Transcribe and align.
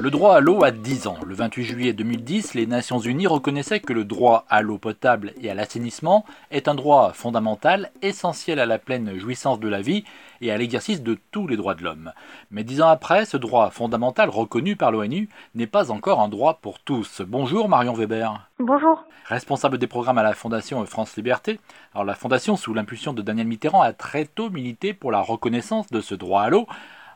Le 0.00 0.12
droit 0.12 0.36
à 0.36 0.40
l'eau 0.40 0.62
a 0.62 0.70
10 0.70 1.08
ans. 1.08 1.16
Le 1.26 1.34
28 1.34 1.64
juillet 1.64 1.92
2010, 1.92 2.54
les 2.54 2.68
Nations 2.68 3.00
Unies 3.00 3.26
reconnaissaient 3.26 3.80
que 3.80 3.92
le 3.92 4.04
droit 4.04 4.44
à 4.48 4.62
l'eau 4.62 4.78
potable 4.78 5.32
et 5.42 5.50
à 5.50 5.54
l'assainissement 5.54 6.24
est 6.52 6.68
un 6.68 6.76
droit 6.76 7.12
fondamental, 7.12 7.90
essentiel 8.00 8.60
à 8.60 8.66
la 8.66 8.78
pleine 8.78 9.18
jouissance 9.18 9.58
de 9.58 9.68
la 9.68 9.80
vie 9.80 10.04
et 10.40 10.52
à 10.52 10.56
l'exercice 10.56 11.02
de 11.02 11.18
tous 11.32 11.48
les 11.48 11.56
droits 11.56 11.74
de 11.74 11.82
l'homme. 11.82 12.12
Mais 12.52 12.62
dix 12.62 12.80
ans 12.80 12.86
après, 12.86 13.24
ce 13.24 13.36
droit 13.36 13.70
fondamental 13.70 14.28
reconnu 14.28 14.76
par 14.76 14.92
l'ONU 14.92 15.28
n'est 15.56 15.66
pas 15.66 15.90
encore 15.90 16.20
un 16.20 16.28
droit 16.28 16.60
pour 16.62 16.78
tous. 16.78 17.20
Bonjour 17.26 17.68
Marion 17.68 17.94
Weber. 17.94 18.48
Bonjour. 18.60 19.04
Responsable 19.26 19.78
des 19.78 19.88
programmes 19.88 20.18
à 20.18 20.22
la 20.22 20.34
Fondation 20.34 20.86
France 20.86 21.16
Liberté. 21.16 21.58
Alors 21.92 22.04
la 22.04 22.14
Fondation, 22.14 22.56
sous 22.56 22.72
l'impulsion 22.72 23.14
de 23.14 23.22
Daniel 23.22 23.48
Mitterrand, 23.48 23.82
a 23.82 23.92
très 23.92 24.26
tôt 24.26 24.48
milité 24.48 24.94
pour 24.94 25.10
la 25.10 25.20
reconnaissance 25.20 25.88
de 25.88 26.00
ce 26.00 26.14
droit 26.14 26.42
à 26.42 26.50
l'eau. 26.50 26.68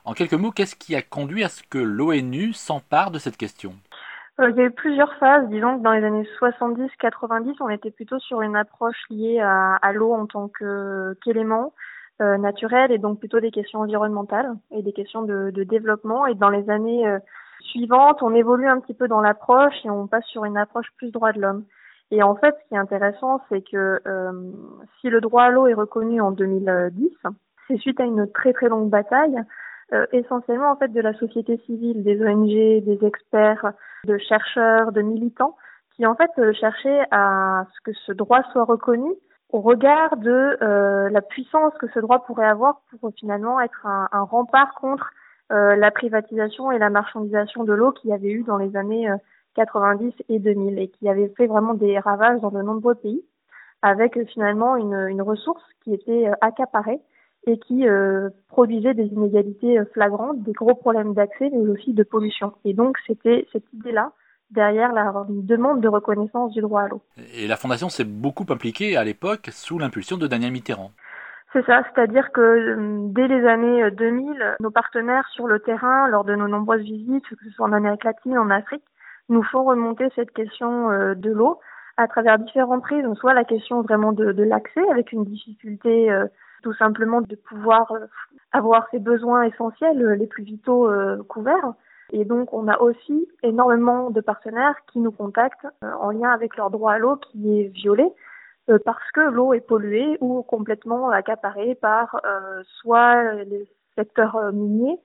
En 0.05 0.15
quelques 0.15 0.35
mots, 0.35 0.51
qu'est-ce 0.51 0.75
qui 0.75 0.97
a 0.97 1.03
conduit 1.03 1.45
à 1.45 1.49
ce 1.49 1.63
que 1.63 1.79
l'ONU 1.79 2.53
s'empare 2.53 3.13
de 3.13 3.19
cette 3.19 3.37
question? 3.37 3.75
Euh, 4.41 4.51
il 4.51 4.57
y 4.57 4.61
a 4.61 4.65
eu 4.65 4.71
plusieurs 4.73 5.15
phases. 5.17 5.49
Disons 5.49 5.79
que 5.79 5.83
dans 5.83 5.93
les 5.93 6.05
années 6.05 6.27
70-90, 6.41 7.57
on 7.61 7.69
était 7.69 7.93
plutôt 7.93 8.19
sur 8.19 8.43
une 8.43 8.57
approche 8.57 8.97
liée 9.11 9.39
à, 9.41 9.93
l'eau 9.93 10.13
en 10.13 10.27
tant 10.27 10.51
qu'élément 11.23 11.73
euh, 12.21 12.37
naturel 12.37 12.91
et 12.91 12.99
donc 12.99 13.21
plutôt 13.21 13.39
des 13.39 13.53
questions 13.53 13.81
environnementales 13.81 14.53
et 14.73 14.83
des 14.83 14.93
questions 14.93 15.23
de, 15.23 15.51
développement. 15.63 16.27
Et 16.27 16.35
dans 16.35 16.49
les 16.49 16.69
années 16.69 17.07
euh, 17.07 17.21
suivantes, 17.61 18.23
on 18.23 18.35
évolue 18.35 18.67
un 18.67 18.81
petit 18.81 18.95
peu 18.95 19.07
dans 19.07 19.21
l'approche 19.21 19.75
et 19.85 19.91
on 19.91 20.09
passe 20.09 20.25
sur 20.27 20.45
une 20.45 20.57
approche 20.57 20.89
plus 20.97 21.13
droit 21.13 21.33
de 21.33 21.41
l'homme. 21.41 21.65
Et 22.11 22.25
en 22.25 22.35
fait, 22.35 22.57
ce 22.65 22.69
qui 22.69 22.75
est 22.75 22.79
intéressant, 22.79 23.41
c'est 23.49 23.63
que 23.63 24.03
si 25.01 25.09
le 25.09 25.21
droit 25.23 25.45
à 25.45 25.51
l'eau 25.51 25.67
est 25.67 25.75
reconnu 25.75 26.21
en 26.21 26.31
2010, 26.31 27.09
c'est 27.69 27.79
suite 27.79 28.01
à 28.01 28.05
une 28.05 28.31
très 28.31 28.53
très 28.53 28.69
longue 28.69 28.91
bataille 28.91 29.43
euh, 29.93 30.07
essentiellement 30.13 30.71
en 30.71 30.77
fait 30.77 30.89
de 30.89 31.01
la 31.03 31.13
société 31.15 31.59
civile, 31.67 32.03
des 32.03 32.25
ONG, 32.25 32.49
des 32.49 32.99
experts, 33.03 33.73
de 34.05 34.17
chercheurs, 34.17 34.91
de 34.91 35.03
militants, 35.03 35.55
qui 35.95 36.07
en 36.07 36.15
fait 36.15 36.31
euh, 36.39 36.55
cherchaient 36.55 37.03
à 37.11 37.67
ce 37.75 37.81
que 37.85 37.93
ce 38.07 38.13
droit 38.13 38.43
soit 38.53 38.65
reconnu 38.65 39.13
au 39.51 39.61
regard 39.61 40.17
de 40.17 40.57
euh, 40.63 41.11
la 41.11 41.21
puissance 41.21 41.75
que 41.79 41.89
ce 41.93 41.99
droit 41.99 42.25
pourrait 42.25 42.47
avoir 42.47 42.81
pour 43.01 43.13
finalement 43.15 43.61
être 43.61 43.85
un, 43.85 44.09
rempart 44.23 44.75
contre 44.81 45.11
la 45.51 45.91
privatisation 45.91 46.73
et 46.73 46.79
la 46.79 46.89
marchandisation 46.89 47.65
de 47.65 47.75
l'eau 47.75 47.93
qu'il 47.93 48.09
y 48.09 48.15
avait 48.15 48.31
eu 48.31 48.43
dans 48.43 48.57
les 48.57 48.75
années 48.75 49.07
90 49.55 50.15
et 50.31 50.39
2000 50.39 50.79
et 50.79 50.89
qui 50.89 51.11
avait 51.11 51.29
fait 51.37 51.47
vraiment 51.47 51.75
des 51.75 51.99
ravages 51.99 52.41
dans 52.41 52.51
de 52.51 52.63
nombreux 52.63 52.95
pays 52.95 53.23
avec 53.83 54.19
finalement 54.31 54.77
une 54.77 55.21
ressource 55.21 55.63
qui 55.85 55.93
était 55.93 56.31
accaparée 56.41 57.03
et 57.47 57.59
qui 57.59 57.89
euh, 57.89 58.31
produisait 58.49 58.95
des 58.95 59.07
inégalités 59.07 59.79
euh, 59.79 59.85
flagrantes, 59.93 60.43
des 60.43 60.53
gros 60.53 60.75
problèmes 60.75 61.15
d'accès, 61.15 61.51
mais 61.53 61.69
aussi 61.69 61.93
de 61.93 62.03
pollution. 62.03 62.53
Et 62.65 62.73
donc 62.73 62.97
c'était 63.07 63.47
cette 63.53 63.65
idée-là 63.73 64.13
derrière 64.51 64.93
la 64.93 65.13
demande 65.29 65.81
de 65.81 65.89
reconnaissance 65.89 66.53
du 66.53 66.61
droit 66.61 66.83
à 66.83 66.89
l'eau. 66.89 67.01
Et 67.35 67.47
la 67.49 67.57
Fondation 67.57 67.89
s'est 67.89 68.05
beaucoup 68.05 68.45
impliquée 68.51 68.97
à 68.97 69.05
l'époque 69.05 69.49
sous 69.51 69.79
l'impulsion 69.79 70.19
de 70.19 70.27
Daniel 70.27 70.53
Mitterrand. 70.53 70.91
C'est 71.53 71.65
ça, 71.67 71.83
c'est-à-dire 71.93 72.33
que 72.33 72.41
euh, 72.41 73.09
dès 73.09 73.29
les 73.29 73.47
années 73.47 73.91
2000, 73.91 74.57
nos 74.61 74.71
partenaires 74.71 75.27
sur 75.35 75.47
le 75.47 75.59
terrain, 75.59 76.09
lors 76.09 76.25
de 76.25 76.35
nos 76.35 76.49
nombreuses 76.49 76.83
visites, 76.83 77.27
que 77.27 77.45
ce 77.45 77.51
soit 77.51 77.67
en 77.67 77.73
Amérique 77.73 78.05
latine, 78.05 78.39
en 78.39 78.51
Afrique, 78.51 78.85
nous 79.29 79.43
font 79.43 79.65
remonter 79.65 80.09
cette 80.15 80.33
question 80.33 80.89
de 81.15 81.31
l'eau 81.31 81.59
à 81.97 82.09
travers 82.09 82.39
différentes 82.39 82.83
prises, 82.83 83.05
soit 83.15 83.35
la 83.35 83.45
question 83.45 83.83
vraiment 83.83 84.13
de, 84.13 84.33
de 84.33 84.43
l'accès 84.43 84.83
avec 84.91 85.13
une 85.13 85.25
difficulté 85.25 86.11
tout 86.63 86.75
simplement 86.75 87.21
de 87.21 87.37
pouvoir 87.37 87.91
euh, 87.93 88.07
avoir 88.53 88.89
ses 88.91 88.99
besoins 88.99 89.43
essentiels, 89.43 90.01
euh, 90.03 90.15
les 90.15 90.27
plus 90.27 90.45
vitaux 90.45 90.89
euh, 90.89 91.23
couverts. 91.25 91.75
Et 92.13 92.25
donc, 92.25 92.53
on 92.53 92.69
a 92.69 92.79
aussi 92.79 93.29
énormément 93.43 94.11
de 94.11 94.21
partenaires 94.21 94.77
qui 94.93 94.99
nous 94.99 95.13
contactent 95.13 95.67
en 95.83 96.11
lien 96.11 96.31
avec 96.31 96.57
leur 96.57 96.71
droit 96.71 96.93
à 96.93 96.99
l'eau 96.99 97.17
qui 97.17 97.59
est 97.59 97.69
violé 97.69 98.05
parce 98.85 99.11
que 99.13 99.23
l'eau 99.23 99.55
est 99.55 99.67
polluée 99.67 100.19
ou 100.21 100.43
complètement 100.43 101.09
accaparée 101.09 101.75
par 101.75 102.21
soit 102.65 103.33
les 103.45 103.67
secteurs 103.97 104.53
miniers, 104.53 105.01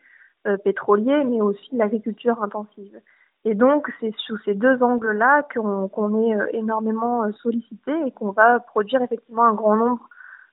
pétroliers, 0.65 1.23
mais 1.23 1.39
aussi 1.39 1.69
l'agriculture 1.71 2.43
intensive. 2.43 2.99
Et 3.45 3.55
donc, 3.55 3.89
c'est 4.01 4.13
sous 4.17 4.37
ces 4.39 4.53
deux 4.53 4.83
angles-là 4.83 5.47
qu'on 5.53 6.21
est 6.23 6.55
énormément 6.57 7.31
sollicité 7.41 7.93
et 8.05 8.11
qu'on 8.11 8.31
va 8.31 8.59
produire 8.59 9.01
effectivement 9.01 9.45
un 9.45 9.53
grand 9.53 9.77
nombre 9.77 10.09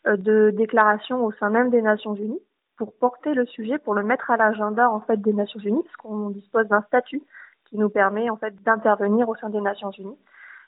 de 0.06 0.50
déclarations 0.50 1.25
au 1.25 1.32
sein 1.32 1.50
même 1.50 1.70
des 1.70 1.82
Nations 1.82 2.15
Unies 2.15 2.41
pour 2.76 2.92
porter 2.92 3.34
le 3.34 3.47
sujet, 3.47 3.78
pour 3.78 3.94
le 3.94 4.03
mettre 4.03 4.31
à 4.31 4.37
l'agenda 4.37 4.91
en 4.91 5.00
fait 5.00 5.20
des 5.20 5.32
Nations 5.32 5.60
Unies, 5.60 5.82
parce 5.82 5.97
qu'on 5.97 6.31
dispose 6.31 6.66
d'un 6.69 6.82
statut 6.82 7.22
qui 7.66 7.78
nous 7.78 7.88
permet 7.88 8.31
en 8.31 8.37
fait 8.37 8.54
d'intervenir 8.62 9.28
au 9.28 9.37
sein 9.37 9.50
des 9.50 9.60
Nations 9.60 9.91
Unies. 9.93 10.19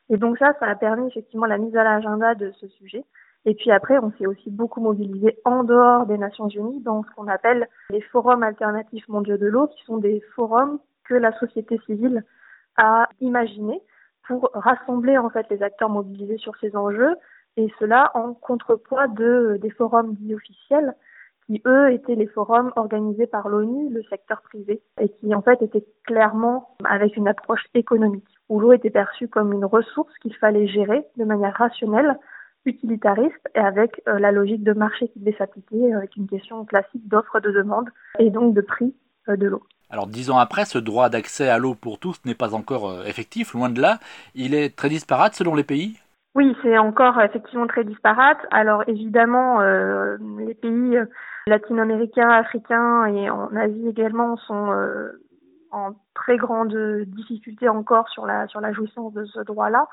Et 0.08 0.16
donc 0.16 0.38
ça, 0.38 0.54
ça 0.60 0.66
a 0.66 0.74
permis 0.74 1.08
effectivement 1.08 1.46
la 1.46 1.58
mise 1.58 1.76
à 1.76 1.84
l'agenda 1.84 2.34
de 2.34 2.52
ce 2.52 2.68
sujet. 2.68 3.04
Et 3.44 3.54
puis 3.54 3.70
après, 3.70 3.98
on 3.98 4.12
s'est 4.12 4.26
aussi 4.26 4.50
beaucoup 4.50 4.80
mobilisé 4.80 5.38
en 5.44 5.62
dehors 5.62 6.06
des 6.06 6.18
Nations 6.18 6.48
Unies 6.48 6.80
dans 6.80 7.04
ce 7.04 7.10
qu'on 7.14 7.28
appelle 7.28 7.68
les 7.90 8.00
forums 8.00 8.42
alternatifs 8.42 9.08
mondiaux 9.08 9.36
de 9.36 9.46
l'eau, 9.46 9.68
qui 9.68 9.84
sont 9.84 9.98
des 9.98 10.20
forums 10.34 10.78
que 11.04 11.14
la 11.14 11.32
société 11.38 11.78
civile 11.86 12.24
a 12.76 13.08
imaginés 13.20 13.80
pour 14.26 14.50
rassembler 14.54 15.16
en 15.18 15.30
fait 15.30 15.46
les 15.50 15.62
acteurs 15.62 15.88
mobilisés 15.88 16.38
sur 16.38 16.56
ces 16.56 16.74
enjeux, 16.76 17.14
et 17.56 17.72
cela 17.78 18.10
en 18.14 18.34
contrepoids 18.34 19.08
de, 19.08 19.58
des 19.60 19.70
forums 19.70 20.14
dits 20.14 20.34
officiels 20.34 20.94
qui 21.46 21.62
eux 21.64 21.92
étaient 21.92 22.14
les 22.14 22.26
forums 22.26 22.72
organisés 22.76 23.26
par 23.26 23.48
l'ONU, 23.48 23.88
le 23.90 24.02
secteur 24.10 24.42
privé, 24.42 24.82
et 25.00 25.08
qui 25.08 25.34
en 25.34 25.42
fait 25.42 25.62
étaient 25.62 25.84
clairement 26.04 26.76
avec 26.84 27.16
une 27.16 27.28
approche 27.28 27.64
économique, 27.74 28.26
où 28.48 28.58
l'eau 28.58 28.72
était 28.72 28.90
perçue 28.90 29.28
comme 29.28 29.52
une 29.52 29.64
ressource 29.64 30.12
qu'il 30.20 30.34
fallait 30.34 30.66
gérer 30.66 31.06
de 31.16 31.24
manière 31.24 31.54
rationnelle, 31.54 32.18
utilitariste, 32.64 33.48
et 33.54 33.60
avec 33.60 34.02
euh, 34.08 34.18
la 34.18 34.32
logique 34.32 34.64
de 34.64 34.72
marché 34.72 35.08
qui 35.08 35.20
devait 35.20 35.36
s'appliquer, 35.38 35.94
avec 35.94 36.16
une 36.16 36.26
question 36.26 36.64
classique 36.64 37.06
d'offre 37.06 37.38
de 37.38 37.52
demande, 37.52 37.88
et 38.18 38.30
donc 38.30 38.54
de 38.54 38.60
prix 38.60 38.92
euh, 39.28 39.36
de 39.36 39.46
l'eau. 39.46 39.62
Alors 39.88 40.08
dix 40.08 40.30
ans 40.32 40.38
après, 40.38 40.64
ce 40.64 40.78
droit 40.78 41.08
d'accès 41.08 41.48
à 41.48 41.58
l'eau 41.58 41.76
pour 41.76 42.00
tous 42.00 42.16
n'est 42.24 42.34
pas 42.34 42.54
encore 42.54 42.90
euh, 42.90 43.04
effectif, 43.04 43.54
loin 43.54 43.68
de 43.68 43.80
là. 43.80 44.00
Il 44.34 44.52
est 44.52 44.74
très 44.74 44.88
disparate 44.88 45.34
selon 45.34 45.54
les 45.54 45.62
pays? 45.62 45.96
Oui, 46.36 46.54
c'est 46.62 46.76
encore 46.76 47.18
effectivement 47.22 47.66
très 47.66 47.82
disparate. 47.82 48.36
Alors 48.50 48.84
évidemment, 48.86 49.62
euh, 49.62 50.18
les 50.38 50.52
pays 50.52 50.98
euh, 50.98 51.06
latino-américains, 51.46 52.28
africains 52.28 53.06
et 53.06 53.30
en 53.30 53.56
Asie 53.56 53.88
également 53.88 54.36
sont 54.36 54.70
euh, 54.70 55.12
en 55.70 55.92
très 56.14 56.36
grande 56.36 56.76
difficulté 57.06 57.70
encore 57.70 58.10
sur 58.10 58.26
la 58.26 58.46
sur 58.48 58.60
la 58.60 58.74
jouissance 58.74 59.14
de 59.14 59.24
ce 59.24 59.40
droit-là, 59.40 59.88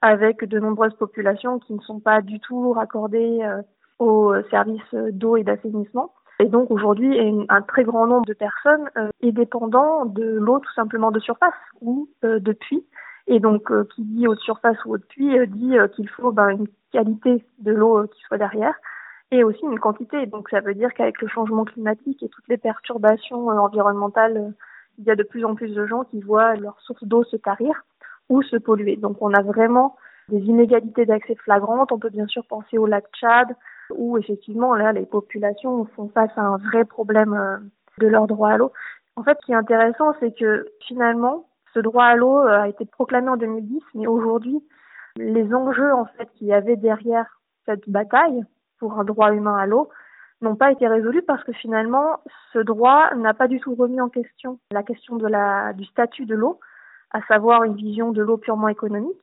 avec 0.00 0.44
de 0.44 0.60
nombreuses 0.60 0.94
populations 0.94 1.58
qui 1.58 1.74
ne 1.74 1.80
sont 1.80 1.98
pas 1.98 2.22
du 2.22 2.38
tout 2.38 2.72
raccordées 2.72 3.40
aux 3.98 4.32
services 4.50 4.94
d'eau 4.94 5.36
et 5.36 5.42
d'assainissement. 5.42 6.12
Et 6.38 6.46
donc 6.46 6.70
aujourd'hui, 6.70 7.18
un 7.48 7.62
très 7.62 7.82
grand 7.82 8.06
nombre 8.06 8.26
de 8.26 8.34
personnes 8.34 8.88
est 9.20 9.32
dépendant 9.32 10.04
de 10.04 10.38
l'eau 10.38 10.60
tout 10.60 10.72
simplement 10.74 11.10
de 11.10 11.18
surface 11.18 11.54
ou 11.80 12.08
de 12.22 12.52
puits 12.52 12.86
et 13.28 13.40
donc, 13.40 13.70
euh, 13.70 13.86
qui 13.94 14.02
dit 14.02 14.26
haute 14.26 14.40
surface 14.40 14.82
ou 14.86 14.94
haute 14.94 15.06
puits, 15.06 15.38
euh, 15.38 15.44
dit 15.46 15.78
euh, 15.78 15.86
qu'il 15.86 16.08
faut 16.08 16.32
ben, 16.32 16.48
une 16.48 16.66
qualité 16.92 17.44
de 17.58 17.72
l'eau 17.72 18.06
qui 18.06 18.20
soit 18.22 18.38
derrière 18.38 18.74
et 19.30 19.44
aussi 19.44 19.62
une 19.62 19.78
quantité. 19.78 20.24
Donc, 20.24 20.48
ça 20.48 20.60
veut 20.60 20.74
dire 20.74 20.94
qu'avec 20.94 21.20
le 21.20 21.28
changement 21.28 21.66
climatique 21.66 22.22
et 22.22 22.30
toutes 22.30 22.48
les 22.48 22.56
perturbations 22.56 23.48
environnementales, 23.48 24.54
il 24.98 25.04
y 25.04 25.10
a 25.10 25.16
de 25.16 25.22
plus 25.22 25.44
en 25.44 25.54
plus 25.54 25.74
de 25.74 25.86
gens 25.86 26.04
qui 26.04 26.22
voient 26.22 26.56
leur 26.56 26.80
source 26.80 27.04
d'eau 27.04 27.22
se 27.24 27.36
tarir 27.36 27.84
ou 28.30 28.42
se 28.42 28.56
polluer. 28.56 28.96
Donc, 28.96 29.18
on 29.20 29.34
a 29.34 29.42
vraiment 29.42 29.96
des 30.30 30.40
inégalités 30.40 31.04
d'accès 31.04 31.34
flagrantes. 31.34 31.92
On 31.92 31.98
peut 31.98 32.08
bien 32.08 32.26
sûr 32.26 32.46
penser 32.46 32.78
au 32.78 32.86
lac 32.86 33.04
Tchad, 33.12 33.54
où 33.94 34.16
effectivement, 34.16 34.74
là, 34.74 34.92
les 34.92 35.04
populations 35.04 35.84
font 35.94 36.08
face 36.08 36.32
à 36.36 36.42
un 36.42 36.56
vrai 36.56 36.86
problème 36.86 37.60
de 37.98 38.06
leur 38.06 38.26
droit 38.26 38.50
à 38.50 38.56
l'eau. 38.56 38.72
En 39.16 39.22
fait, 39.22 39.36
ce 39.40 39.46
qui 39.46 39.52
est 39.52 39.56
intéressant, 39.56 40.14
c'est 40.20 40.34
que 40.34 40.66
finalement, 40.86 41.47
ce 41.74 41.80
droit 41.80 42.04
à 42.04 42.16
l'eau 42.16 42.38
euh, 42.38 42.62
a 42.62 42.68
été 42.68 42.84
proclamé 42.84 43.28
en 43.28 43.36
2010, 43.36 43.82
mais 43.94 44.06
aujourd'hui, 44.06 44.62
les 45.16 45.52
enjeux 45.54 45.92
en 45.92 46.06
fait 46.06 46.28
qu'il 46.34 46.46
y 46.46 46.52
avait 46.52 46.76
derrière 46.76 47.26
cette 47.66 47.88
bataille 47.88 48.44
pour 48.78 48.98
un 48.98 49.04
droit 49.04 49.32
humain 49.32 49.56
à 49.56 49.66
l'eau 49.66 49.88
n'ont 50.40 50.56
pas 50.56 50.70
été 50.70 50.86
résolus 50.86 51.22
parce 51.22 51.42
que 51.44 51.52
finalement, 51.52 52.20
ce 52.52 52.58
droit 52.60 53.12
n'a 53.14 53.34
pas 53.34 53.48
du 53.48 53.60
tout 53.60 53.74
remis 53.74 54.00
en 54.00 54.08
question 54.08 54.58
la 54.70 54.82
question 54.82 55.16
de 55.16 55.26
la, 55.26 55.72
du 55.72 55.84
statut 55.84 56.26
de 56.26 56.34
l'eau, 56.34 56.60
à 57.10 57.22
savoir 57.22 57.64
une 57.64 57.74
vision 57.74 58.12
de 58.12 58.22
l'eau 58.22 58.36
purement 58.36 58.68
économique, 58.68 59.18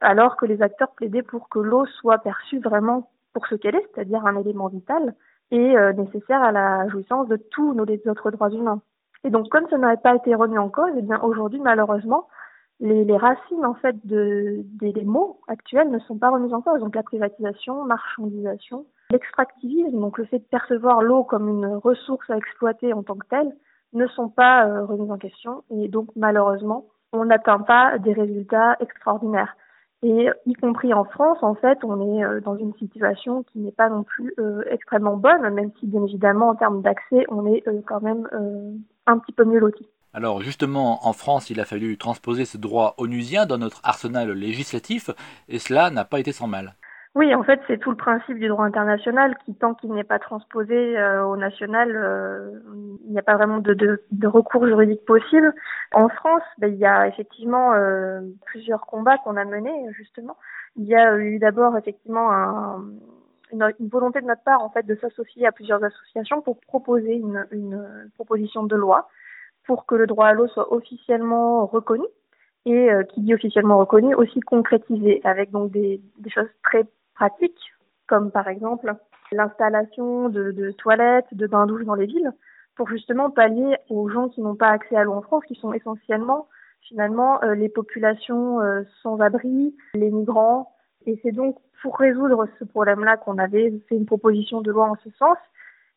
alors 0.00 0.36
que 0.36 0.46
les 0.46 0.62
acteurs 0.62 0.92
plaidaient 0.92 1.22
pour 1.22 1.48
que 1.48 1.58
l'eau 1.58 1.84
soit 1.86 2.18
perçue 2.18 2.60
vraiment 2.60 3.10
pour 3.34 3.46
ce 3.46 3.56
qu'elle 3.56 3.74
est, 3.74 3.86
c'est-à-dire 3.92 4.24
un 4.26 4.36
élément 4.36 4.68
vital 4.68 5.14
et 5.50 5.76
euh, 5.76 5.92
nécessaire 5.92 6.42
à 6.42 6.52
la 6.52 6.88
jouissance 6.88 7.28
de 7.28 7.36
tous 7.36 7.74
nos 7.74 7.84
autres 7.84 8.30
droits 8.30 8.50
humains. 8.50 8.80
Et 9.24 9.30
donc, 9.30 9.48
comme 9.48 9.66
ça 9.68 9.78
n'avait 9.78 9.96
pas 9.96 10.14
été 10.14 10.34
remis 10.34 10.58
en 10.58 10.68
cause, 10.68 10.92
eh 10.96 11.02
bien 11.02 11.20
aujourd'hui, 11.22 11.60
malheureusement, 11.60 12.28
les, 12.80 13.16
racines 13.16 13.64
en 13.64 13.74
fait 13.74 13.96
de, 14.04 14.62
des, 14.80 15.04
mots 15.04 15.40
actuels 15.48 15.90
ne 15.90 15.98
sont 16.00 16.18
pas 16.18 16.30
remises 16.30 16.52
en 16.52 16.60
cause. 16.60 16.80
Donc 16.80 16.94
la 16.94 17.02
privatisation, 17.02 17.84
marchandisation, 17.84 18.84
l'extractivisme, 19.10 19.98
donc 19.98 20.18
le 20.18 20.24
fait 20.26 20.38
de 20.38 20.44
percevoir 20.44 21.02
l'eau 21.02 21.24
comme 21.24 21.48
une 21.48 21.66
ressource 21.66 22.28
à 22.30 22.36
exploiter 22.36 22.92
en 22.92 23.02
tant 23.02 23.16
que 23.16 23.26
telle, 23.28 23.54
ne 23.92 24.06
sont 24.08 24.28
pas 24.28 24.66
euh, 24.66 24.84
remises 24.84 25.10
en 25.10 25.18
question 25.18 25.62
et 25.70 25.88
donc 25.88 26.08
malheureusement, 26.16 26.86
on 27.12 27.24
n'atteint 27.24 27.60
pas 27.60 27.98
des 27.98 28.12
résultats 28.12 28.76
extraordinaires. 28.80 29.56
Et 30.02 30.28
y 30.44 30.52
compris 30.54 30.92
en 30.92 31.04
France, 31.04 31.38
en 31.42 31.54
fait, 31.54 31.78
on 31.84 32.18
est 32.18 32.24
euh, 32.24 32.40
dans 32.40 32.56
une 32.56 32.74
situation 32.74 33.44
qui 33.44 33.60
n'est 33.60 33.72
pas 33.72 33.88
non 33.88 34.02
plus 34.02 34.34
euh, 34.38 34.62
extrêmement 34.68 35.16
bonne, 35.16 35.48
même 35.54 35.70
si 35.78 35.86
bien 35.86 36.02
évidemment 36.02 36.48
en 36.48 36.54
termes 36.56 36.82
d'accès, 36.82 37.24
on 37.28 37.46
est 37.46 37.62
quand 37.86 38.02
même 38.02 38.28
un 39.06 39.18
petit 39.18 39.32
peu 39.32 39.44
mieux 39.44 39.58
loti. 39.58 39.86
Alors 40.12 40.42
justement, 40.42 41.06
en 41.06 41.12
France, 41.12 41.50
il 41.50 41.60
a 41.60 41.64
fallu 41.64 41.98
transposer 41.98 42.44
ce 42.44 42.56
droit 42.56 42.94
onusien 42.98 43.46
dans 43.46 43.58
notre 43.58 43.80
arsenal 43.82 44.30
législatif, 44.30 45.10
et 45.48 45.58
cela 45.58 45.90
n'a 45.90 46.04
pas 46.04 46.20
été 46.20 46.30
sans 46.32 46.46
mal. 46.46 46.74
Oui, 47.16 47.32
en 47.32 47.44
fait, 47.44 47.60
c'est 47.68 47.78
tout 47.78 47.90
le 47.90 47.96
principe 47.96 48.40
du 48.40 48.48
droit 48.48 48.64
international 48.64 49.36
qui, 49.44 49.54
tant 49.54 49.74
qu'il 49.74 49.92
n'est 49.92 50.02
pas 50.02 50.18
transposé 50.18 50.98
euh, 50.98 51.24
au 51.24 51.36
national, 51.36 51.92
euh, 51.94 52.50
il 53.06 53.12
n'y 53.12 53.18
a 53.18 53.22
pas 53.22 53.36
vraiment 53.36 53.58
de, 53.58 53.72
de, 53.72 54.02
de, 54.10 54.26
recours 54.26 54.66
juridique 54.66 55.04
possible. 55.04 55.54
En 55.92 56.08
France, 56.08 56.42
ben, 56.58 56.72
il 56.72 56.78
y 56.78 56.86
a 56.86 57.06
effectivement 57.06 57.72
euh, 57.72 58.20
plusieurs 58.46 58.86
combats 58.86 59.18
qu'on 59.18 59.36
a 59.36 59.44
menés, 59.44 59.92
justement. 59.92 60.36
Il 60.76 60.86
y 60.86 60.96
a 60.96 61.16
eu 61.16 61.38
d'abord 61.38 61.78
effectivement 61.78 62.32
un, 62.32 62.84
une, 63.54 63.88
volonté 63.88 64.20
de 64.20 64.26
notre 64.26 64.42
part, 64.42 64.62
en 64.62 64.70
fait, 64.70 64.84
de 64.84 64.94
s'associer 64.96 65.46
à 65.46 65.52
plusieurs 65.52 65.82
associations 65.82 66.42
pour 66.42 66.60
proposer 66.60 67.14
une, 67.14 68.10
proposition 68.14 68.64
de 68.64 68.76
loi 68.76 69.08
pour 69.66 69.86
que 69.86 69.94
le 69.94 70.06
droit 70.06 70.26
à 70.26 70.32
l'eau 70.34 70.46
soit 70.48 70.72
officiellement 70.72 71.64
reconnu 71.66 72.04
et 72.66 72.88
qui 73.10 73.22
dit 73.22 73.34
officiellement 73.34 73.78
reconnu 73.78 74.14
aussi 74.14 74.40
concrétisé 74.40 75.20
avec 75.24 75.50
donc 75.50 75.70
des, 75.70 76.00
choses 76.28 76.48
très 76.62 76.84
pratiques, 77.14 77.72
comme 78.06 78.30
par 78.30 78.48
exemple 78.48 78.94
l'installation 79.32 80.28
de, 80.28 80.70
toilettes, 80.72 81.32
de 81.32 81.46
bains-douches 81.46 81.84
dans 81.84 81.94
les 81.94 82.06
villes, 82.06 82.32
pour 82.76 82.88
justement 82.88 83.30
pallier 83.30 83.76
aux 83.88 84.08
gens 84.08 84.28
qui 84.28 84.40
n'ont 84.40 84.56
pas 84.56 84.68
accès 84.68 84.96
à 84.96 85.04
l'eau 85.04 85.12
en 85.12 85.22
France, 85.22 85.44
qui 85.46 85.54
sont 85.54 85.72
essentiellement 85.72 86.48
finalement 86.88 87.42
euh, 87.42 87.54
les 87.54 87.68
populations 87.68 88.60
euh, 88.60 88.82
sans 89.02 89.20
abri, 89.20 89.74
les 89.94 90.10
migrants. 90.10 90.73
Et 91.06 91.18
c'est 91.22 91.32
donc 91.32 91.58
pour 91.82 91.98
résoudre 91.98 92.46
ce 92.58 92.64
problème-là 92.64 93.16
qu'on 93.18 93.38
avait 93.38 93.72
fait 93.88 93.96
une 93.96 94.06
proposition 94.06 94.62
de 94.62 94.70
loi 94.70 94.90
en 94.90 94.96
ce 95.04 95.10
sens. 95.18 95.36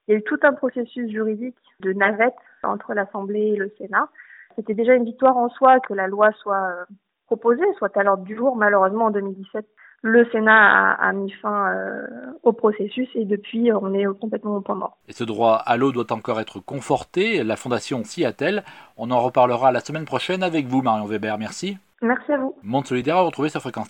Il 0.07 0.11
y 0.11 0.15
a 0.15 0.19
eu 0.19 0.23
tout 0.23 0.39
un 0.43 0.53
processus 0.53 1.09
juridique 1.09 1.55
de 1.79 1.93
navette 1.93 2.35
entre 2.63 2.93
l'Assemblée 2.93 3.53
et 3.53 3.55
le 3.55 3.71
Sénat. 3.77 4.09
C'était 4.55 4.73
déjà 4.73 4.95
une 4.95 5.05
victoire 5.05 5.37
en 5.37 5.49
soi 5.49 5.79
que 5.79 5.93
la 5.93 6.07
loi 6.07 6.31
soit 6.41 6.61
euh, 6.61 6.85
proposée, 7.27 7.65
soit 7.77 7.95
à 7.95 8.03
l'ordre 8.03 8.23
du 8.23 8.35
jour. 8.35 8.55
Malheureusement, 8.55 9.05
en 9.05 9.11
2017, 9.11 9.65
le 10.01 10.27
Sénat 10.31 10.93
a, 10.93 11.13
mis 11.13 11.31
fin 11.31 11.73
euh, 11.73 12.07
au 12.43 12.53
processus 12.53 13.07
et 13.15 13.25
depuis 13.25 13.71
on 13.71 13.93
est 13.93 14.05
complètement 14.19 14.57
au 14.57 14.61
point 14.61 14.75
mort. 14.75 14.97
Et 15.07 15.13
ce 15.13 15.23
droit 15.23 15.55
à 15.55 15.77
l'eau 15.77 15.91
doit 15.91 16.11
encore 16.11 16.39
être 16.39 16.59
conforté, 16.59 17.43
la 17.43 17.55
Fondation 17.55 18.03
s'y 18.03 18.25
attelle. 18.25 18.63
On 18.97 19.11
en 19.11 19.19
reparlera 19.19 19.71
la 19.71 19.79
semaine 19.79 20.05
prochaine 20.05 20.43
avec 20.43 20.67
vous 20.67 20.81
Marion 20.81 21.05
Weber, 21.05 21.37
merci. 21.37 21.77
Merci 22.01 22.31
à 22.31 22.37
vous. 22.37 22.55
Monde 22.63 22.85
solidaire 22.85 23.17
à 23.17 23.21
retrouver 23.21 23.49
sur 23.49 23.61
fréquence 23.61 23.87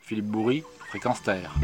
Philippe 0.00 0.26
Bourri, 0.26 0.62
Fréquence 0.88 1.22
Terre. 1.22 1.54